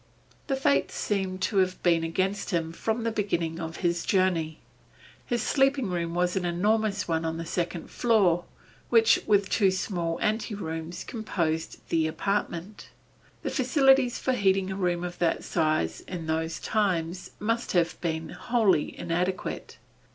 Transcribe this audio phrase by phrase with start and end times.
[0.47, 4.57] The fates seem to have been against him from the beginning of his journey.
[5.27, 8.45] His sleeping room was an enormous one on the second floor,
[8.89, 12.89] which, with two small anterooms, composed the apartment.
[13.43, 18.29] The facilities for heating a room of that size, in those times must have been
[18.29, 19.77] wholly inadequate.